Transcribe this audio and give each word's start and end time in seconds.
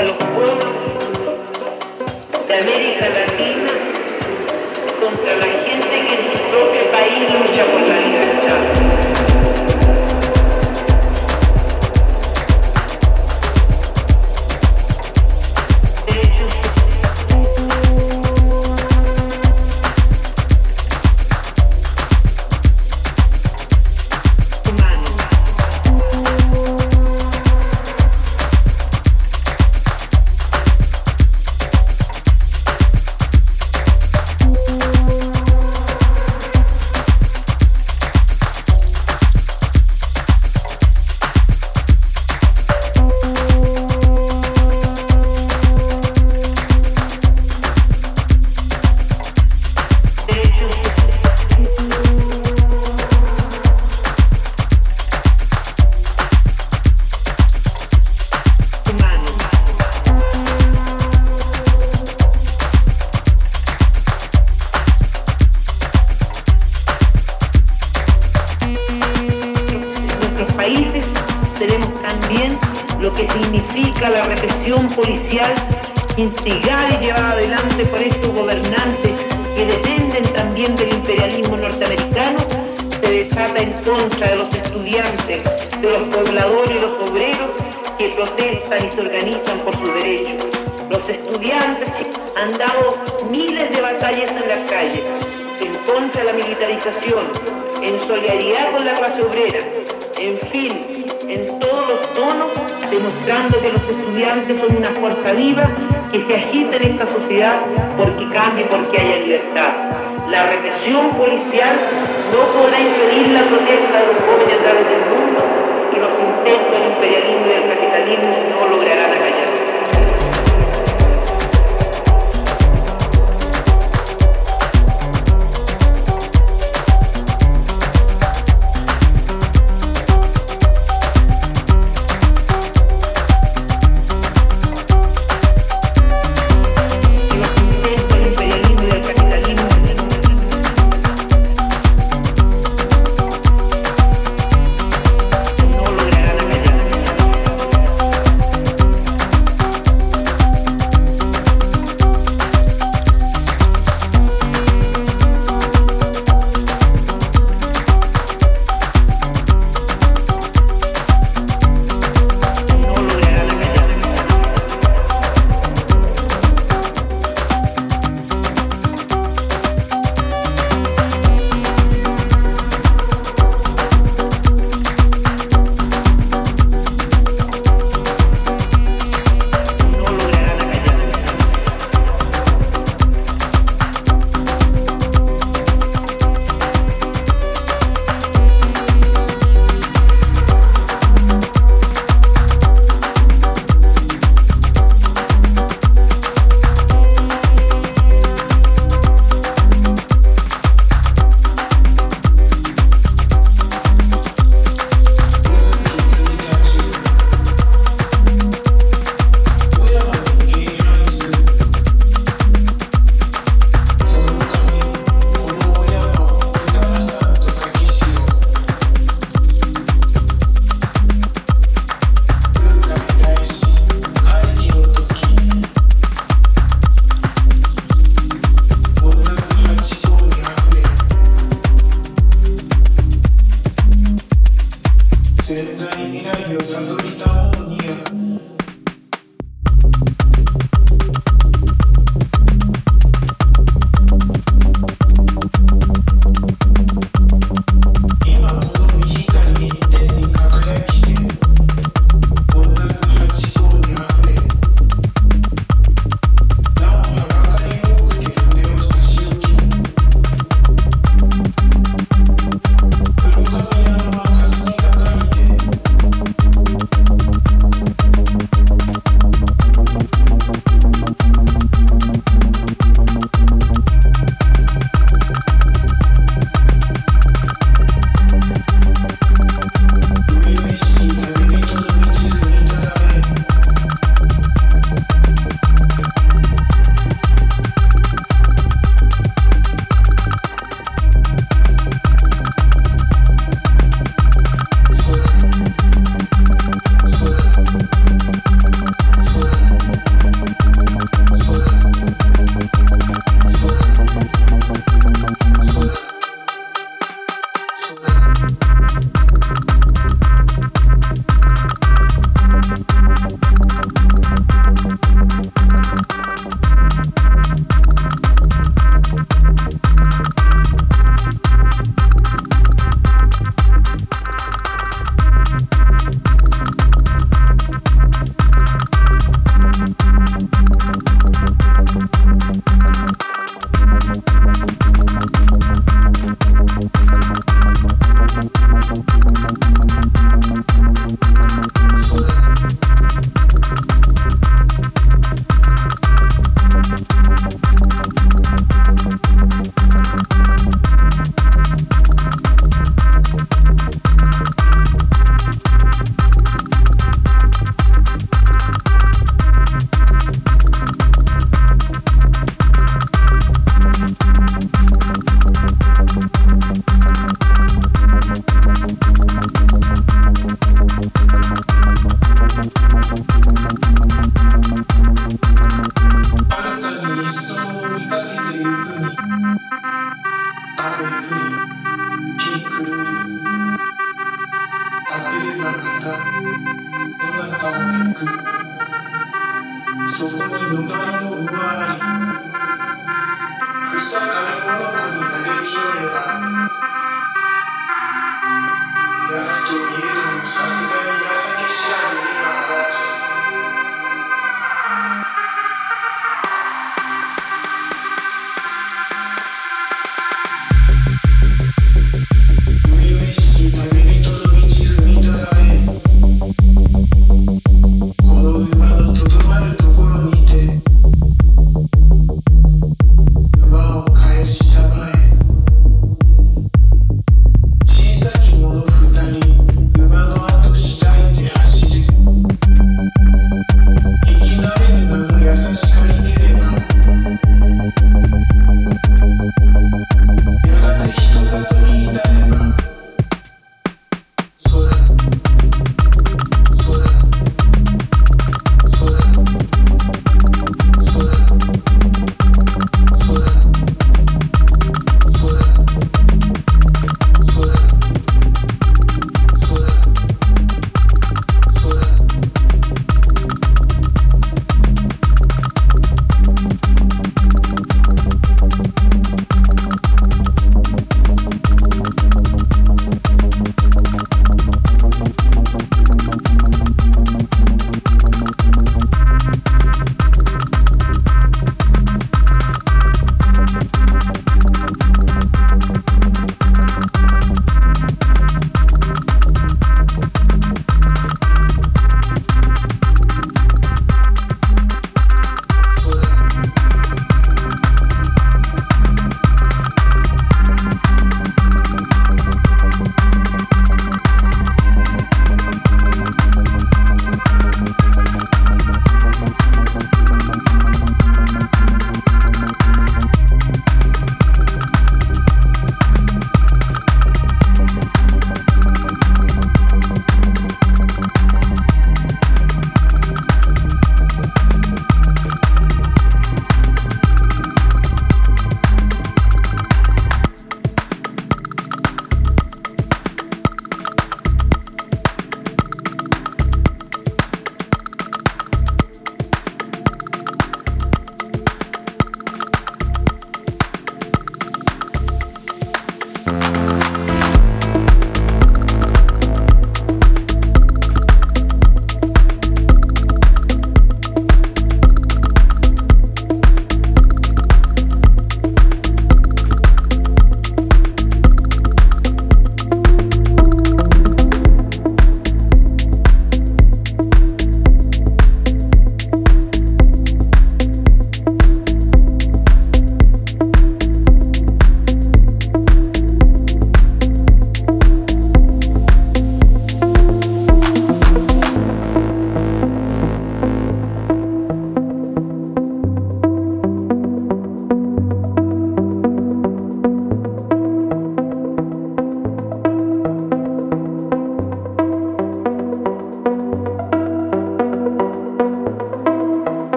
suelo. 0.00 0.29